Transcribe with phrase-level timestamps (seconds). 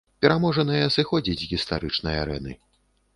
[0.25, 2.57] Пераможаныя сыходзяць з гістарычнай арэны.